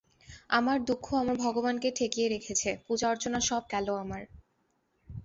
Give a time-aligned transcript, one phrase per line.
[0.49, 4.23] আমার দুঃখ আমার ভগবানকে ঠেকিয়ে রেখেছে, পূজা অর্চনা সব গেল আমার।